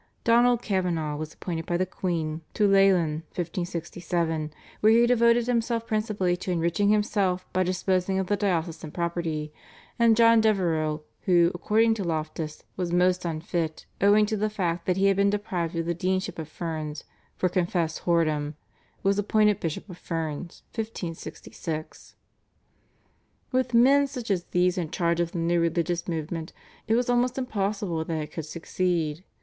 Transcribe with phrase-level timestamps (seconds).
[0.23, 6.35] Donald Cavenagh was appointed by the queen to Leighlin (1567), where he devoted himself principally
[6.35, 9.53] to enriching himself by disposing of the diocesan property;
[9.99, 14.97] and John Devereux, who, according to Loftus, was most unfit owing to the fact that
[14.97, 17.03] he had been deprived of the Deanship of Ferns
[17.37, 18.55] "for confessed whoredom,"
[19.03, 22.15] was appointed Bishop of Ferns (1566).
[23.51, 26.53] With men such as these in charge of the new religious movement
[26.87, 29.23] it was almost impossible that it could succeed.